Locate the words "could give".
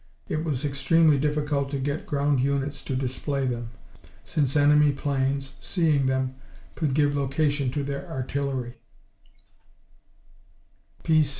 6.73-7.15